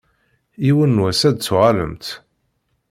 [0.65, 2.05] Yiwen n wass ad d-tuɣalemt.